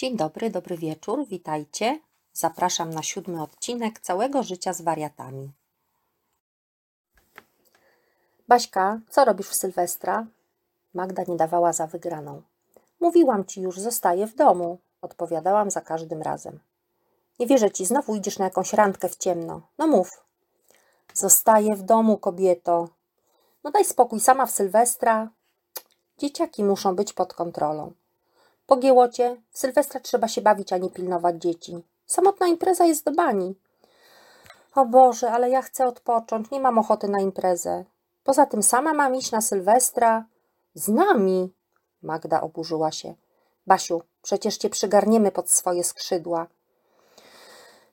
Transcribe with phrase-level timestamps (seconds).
[0.00, 2.00] Dzień dobry, dobry wieczór, witajcie.
[2.32, 5.52] Zapraszam na siódmy odcinek całego życia z wariatami.
[8.48, 10.26] Baśka, co robisz w Sylwestra?
[10.94, 12.42] Magda nie dawała za wygraną.
[13.00, 16.60] Mówiłam ci już, zostaję w domu, odpowiadałam za każdym razem.
[17.38, 19.62] Nie wierzę ci, znowu idziesz na jakąś randkę w ciemno.
[19.78, 20.24] No mów.
[21.14, 22.88] Zostaję w domu, kobieto.
[23.64, 25.30] No daj spokój, sama w Sylwestra.
[26.18, 27.92] Dzieciaki muszą być pod kontrolą.
[28.70, 31.82] Pogięło cię, w Sylwestra trzeba się bawić, a nie pilnować dzieci.
[32.06, 33.54] Samotna impreza jest do bani.
[34.74, 37.84] O Boże, ale ja chcę odpocząć, nie mam ochoty na imprezę.
[38.24, 40.24] Poza tym sama mam iść na Sylwestra.
[40.74, 41.52] Z nami?
[42.02, 43.14] Magda oburzyła się.
[43.66, 46.46] Basiu, przecież cię przygarniemy pod swoje skrzydła.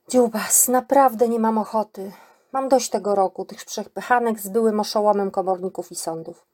[0.09, 2.11] Dziubas, naprawdę nie mam ochoty.
[2.52, 6.45] Mam dość tego roku, tych przepychanek z byłym oszołomem komorników i sądów.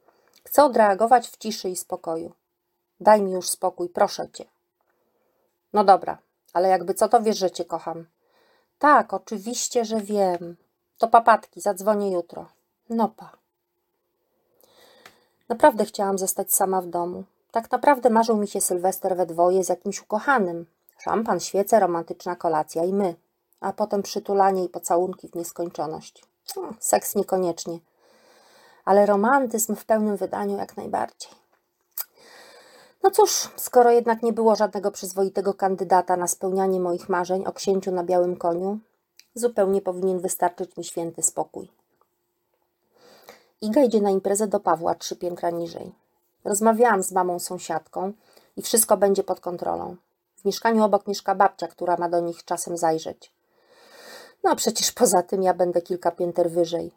[0.43, 2.33] Chcę odreagować w ciszy i spokoju.
[3.03, 4.45] Daj mi już spokój, proszę cię.
[5.73, 6.17] No dobra,
[6.53, 8.05] ale jakby co to wiesz, że cię kocham.
[8.79, 10.55] Tak, oczywiście, że wiem.
[10.97, 12.45] To papatki, zadzwonię jutro.
[12.89, 13.31] No pa.
[15.49, 17.23] Naprawdę chciałam zostać sama w domu.
[17.51, 20.65] Tak naprawdę marzył mi się Sylwester we dwoje z jakimś ukochanym.
[20.97, 23.15] Szampan, świece, romantyczna kolacja i my.
[23.61, 26.23] A potem przytulanie i pocałunki w nieskończoność.
[26.55, 27.79] Hmm, seks niekoniecznie.
[28.85, 31.42] Ale romantyzm w pełnym wydaniu jak najbardziej.
[33.03, 37.91] No cóż, skoro jednak nie było żadnego przyzwoitego kandydata na spełnianie moich marzeń o księciu
[37.91, 38.79] na białym koniu,
[39.35, 41.71] zupełnie powinien wystarczyć mi święty spokój.
[43.61, 45.91] Iga idzie na imprezę do Pawła trzy piętra niżej.
[46.45, 48.13] Rozmawiałam z mamą sąsiadką
[48.57, 49.95] i wszystko będzie pod kontrolą.
[50.35, 53.31] W mieszkaniu obok mieszka babcia, która ma do nich czasem zajrzeć.
[54.43, 56.91] No a przecież poza tym ja będę kilka pięter wyżej.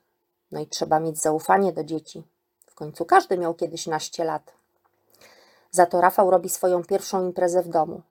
[0.53, 2.23] No i trzeba mieć zaufanie do dzieci.
[2.67, 4.53] W końcu każdy miał kiedyś naście lat.
[5.71, 8.03] Za to Rafał robi swoją pierwszą imprezę w domu.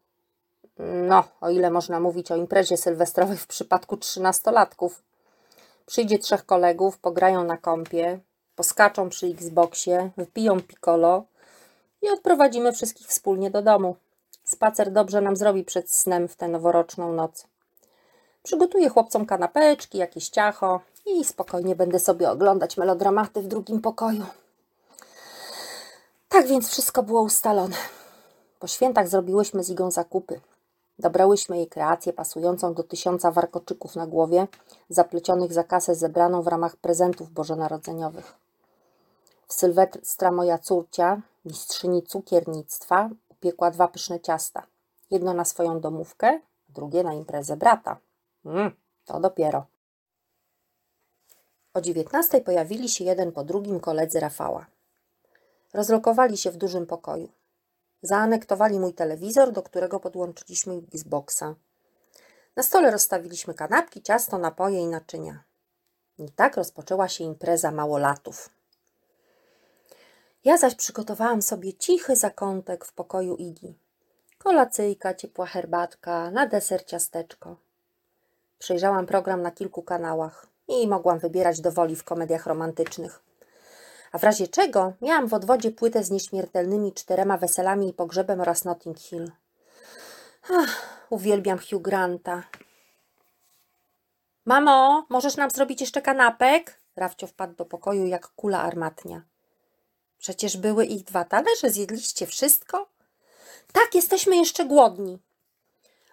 [0.79, 5.03] No, o ile można mówić o imprezie sylwestrowej w przypadku trzynastolatków.
[5.85, 8.19] Przyjdzie trzech kolegów, pograją na kąpie,
[8.55, 11.23] poskaczą przy Xboxie, wypiją piccolo
[12.01, 13.95] i odprowadzimy wszystkich wspólnie do domu.
[14.43, 17.47] Spacer dobrze nam zrobi przed snem w tę noworoczną noc.
[18.43, 24.25] Przygotuję chłopcom kanapeczki, jakieś ciacho i spokojnie będę sobie oglądać melodramaty w drugim pokoju.
[26.35, 27.75] Tak więc wszystko było ustalone.
[28.59, 30.41] Po świętach zrobiłyśmy z Igą zakupy.
[30.99, 34.47] Dobrałyśmy jej kreację pasującą do tysiąca warkoczyków na głowie,
[34.89, 38.35] zaplecionych za kasę zebraną w ramach prezentów bożonarodzeniowych.
[39.47, 44.63] W Sylwestra moja córcia, mistrzyni cukiernictwa, upiekła dwa pyszne ciasta.
[45.11, 47.97] Jedno na swoją domówkę, drugie na imprezę brata.
[48.45, 48.71] Mm,
[49.05, 49.65] to dopiero.
[51.73, 54.74] O dziewiętnastej pojawili się jeden po drugim koledzy Rafała.
[55.75, 57.29] Rozlokowali się w dużym pokoju.
[58.01, 61.55] Zaanektowali mój telewizor, do którego podłączyliśmy Xboxa.
[62.55, 65.43] Na stole rozstawiliśmy kanapki, ciasto, napoje i naczynia.
[66.19, 68.49] I tak rozpoczęła się impreza małolatów.
[70.43, 73.77] Ja zaś przygotowałam sobie cichy zakątek w pokoju Igi.
[74.37, 77.55] Kolacyjka, ciepła herbatka, na deser ciasteczko.
[78.59, 83.25] Przejrzałam program na kilku kanałach i mogłam wybierać do woli w komediach romantycznych.
[84.15, 88.65] A w razie czego miałam w odwodzie płytę z nieśmiertelnymi czterema weselami i pogrzebem oraz
[88.65, 89.31] Notting Hill.
[90.51, 92.43] Ach, uwielbiam Hugh Granta.
[94.45, 96.79] Mamo, możesz nam zrobić jeszcze kanapek?
[96.95, 99.21] Rafcio wpadł do pokoju jak kula armatnia.
[100.17, 102.89] Przecież były ich dwa talerze, zjedliście wszystko?
[103.73, 105.19] Tak, jesteśmy jeszcze głodni.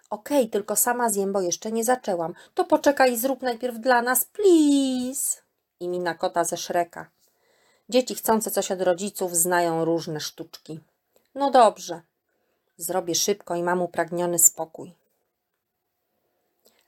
[0.09, 2.33] Okej, okay, tylko sama zjem, bo jeszcze nie zaczęłam.
[2.53, 5.41] To poczekaj i zrób najpierw dla nas, please.
[5.79, 7.09] I mina kota ze Szreka.
[7.89, 10.79] Dzieci chcące coś od rodziców znają różne sztuczki.
[11.35, 12.01] No dobrze.
[12.77, 14.93] Zrobię szybko i mam upragniony spokój.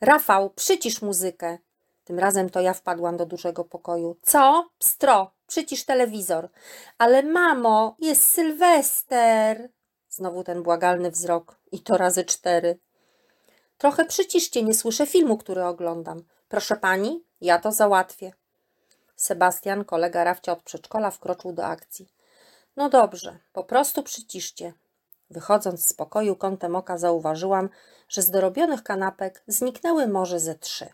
[0.01, 1.57] Rafał, przycisz muzykę.
[2.03, 4.15] Tym razem to ja wpadłam do dużego pokoju.
[4.21, 4.69] Co?
[4.79, 6.49] Pstro, przycisz telewizor.
[6.97, 9.69] Ale mamo, jest Sylwester.
[10.09, 11.59] Znowu ten błagalny wzrok.
[11.71, 12.79] I to razy cztery.
[13.77, 16.23] Trochę przyciszcie, nie słyszę filmu, który oglądam.
[16.49, 18.33] Proszę pani, ja to załatwię.
[19.25, 22.07] Sebastian, kolega Rafcia od przedszkola, wkroczył do akcji.
[22.75, 24.73] No dobrze, po prostu przyciszcie.
[25.29, 27.69] Wychodząc z pokoju kątem oka zauważyłam,
[28.09, 30.87] że z dorobionych kanapek zniknęły może ze trzy.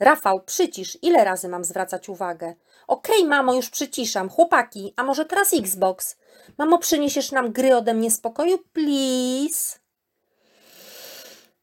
[0.00, 2.54] Rafał, przycisz, ile razy mam zwracać uwagę?
[2.86, 4.28] Okej, okay, mamo, już przyciszam.
[4.28, 6.16] Chłopaki, a może teraz Xbox?
[6.58, 9.78] Mamo, przyniesiesz nam gry ode mnie z pokoju, please?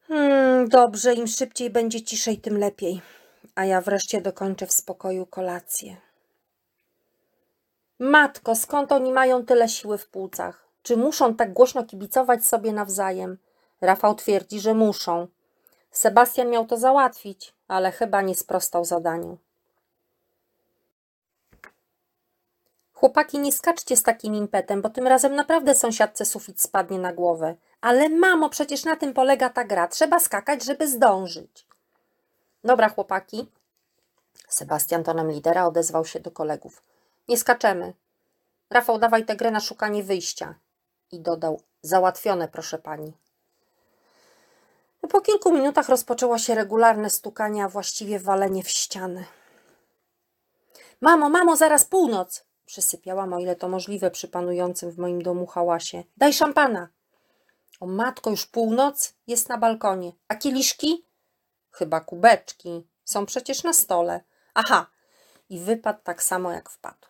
[0.07, 3.01] Hmm, dobrze, im szybciej będzie ciszej, tym lepiej
[3.55, 5.97] a ja wreszcie dokończę w spokoju kolację.
[7.99, 10.67] Matko, skąd oni mają tyle siły w płucach?
[10.83, 13.37] Czy muszą tak głośno kibicować sobie nawzajem?
[13.81, 15.27] Rafał twierdzi, że muszą.
[15.91, 19.37] Sebastian miał to załatwić, ale chyba nie sprostał zadaniu.
[22.93, 27.55] Chłopaki, nie skaczcie z takim impetem, bo tym razem naprawdę sąsiadce sufit spadnie na głowę.
[27.81, 29.87] Ale mamo, przecież na tym polega ta gra.
[29.87, 31.70] Trzeba skakać, żeby zdążyć.
[32.63, 33.47] Dobra, chłopaki.
[34.47, 36.83] Sebastian tonem lidera odezwał się do kolegów.
[37.27, 37.93] Nie skaczemy.
[38.69, 40.55] Rafał, dawaj tę grę na szukanie wyjścia.
[41.11, 43.13] I dodał, załatwione, proszę pani.
[45.09, 49.25] Po kilku minutach rozpoczęło się regularne stukanie, a właściwie walenie w ściany.
[51.01, 52.45] Mamo, mamo, zaraz północ!
[52.65, 56.03] Przysypiałam, o ile to możliwe przy panującym w moim domu hałasie.
[56.17, 56.89] Daj szampana!
[57.79, 59.13] O matko, już północ?
[59.27, 60.11] Jest na balkonie.
[60.27, 61.05] A kieliszki?
[61.71, 62.87] Chyba kubeczki.
[63.05, 64.21] Są przecież na stole.
[64.53, 64.85] Aha,
[65.49, 67.07] i wypadł tak samo jak wpadł.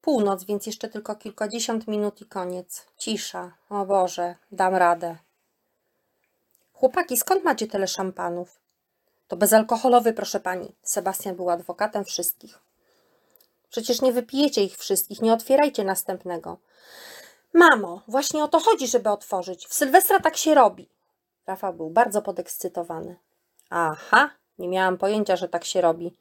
[0.00, 2.86] Północ, więc jeszcze tylko kilkadziesiąt minut i koniec.
[2.98, 3.52] Cisza.
[3.70, 5.16] O Boże, dam radę.
[6.72, 8.60] Chłopaki, skąd macie tyle szampanów?
[9.28, 10.74] To bezalkoholowy, proszę pani.
[10.82, 12.58] Sebastian był adwokatem wszystkich.
[13.70, 16.58] Przecież nie wypijecie ich wszystkich, nie otwierajcie następnego.
[17.52, 19.66] Mamo, właśnie o to chodzi, żeby otworzyć.
[19.66, 20.88] W Sylwestra tak się robi.
[21.46, 23.16] Rafał był bardzo podekscytowany.
[23.70, 26.16] Aha, nie miałam pojęcia, że tak się robi.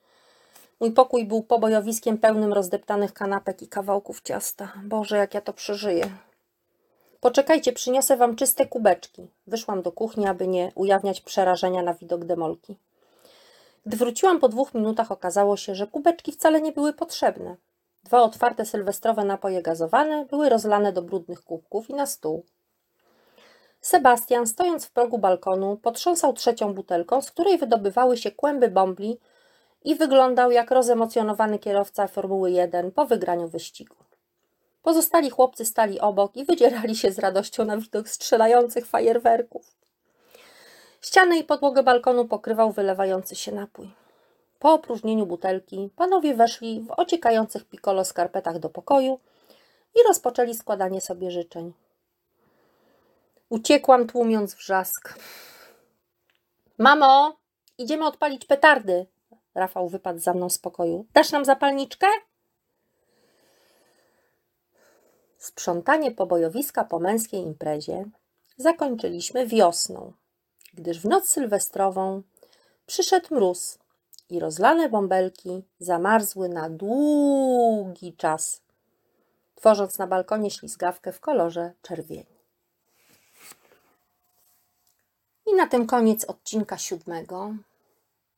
[0.79, 4.73] Mój pokój był pobojowiskiem pełnym rozdeptanych kanapek i kawałków ciasta.
[4.83, 6.09] Boże, jak ja to przeżyję.
[7.19, 9.27] Poczekajcie, przyniosę wam czyste kubeczki.
[9.47, 12.77] Wyszłam do kuchni, aby nie ujawniać przerażenia na widok demolki.
[13.85, 17.55] Gdy wróciłam po dwóch minutach, okazało się, że kubeczki wcale nie były potrzebne.
[18.03, 22.45] Dwa otwarte sylwestrowe napoje gazowane były rozlane do brudnych kubków i na stół.
[23.85, 29.19] Sebastian, stojąc w progu balkonu, potrząsał trzecią butelką, z której wydobywały się kłęby bombli
[29.83, 33.95] i wyglądał jak rozemocjonowany kierowca Formuły 1 po wygraniu wyścigu.
[34.83, 39.75] Pozostali chłopcy stali obok i wydzierali się z radością na widok strzelających fajerwerków.
[41.01, 43.91] Ściany i podłogę balkonu pokrywał wylewający się napój.
[44.59, 49.19] Po opróżnieniu butelki panowie weszli w ociekających piccolo skarpetach do pokoju
[49.95, 51.73] i rozpoczęli składanie sobie życzeń.
[53.49, 55.19] Uciekłam tłumiąc wrzask.
[56.77, 57.37] Mamo,
[57.77, 59.05] idziemy odpalić petardy.
[59.55, 61.05] Rafał wypadł za mną z pokoju.
[61.13, 62.07] Dasz nam zapalniczkę?
[65.37, 68.05] Sprzątanie pobojowiska po męskiej imprezie
[68.57, 70.13] zakończyliśmy wiosną,
[70.73, 72.21] gdyż w noc sylwestrową
[72.85, 73.77] przyszedł mróz
[74.29, 78.61] i rozlane bąbelki zamarzły na długi czas,
[79.55, 82.34] tworząc na balkonie ślizgawkę w kolorze czerwieni.
[85.55, 87.55] I na tym koniec odcinka siódmego.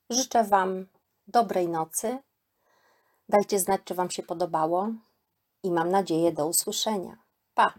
[0.10, 0.86] Życzę Wam
[1.28, 2.18] dobrej nocy.
[3.30, 4.90] Dajcie znać, czy Wam się podobało
[5.64, 7.18] i mam nadzieję do usłyszenia.
[7.54, 7.74] Pa!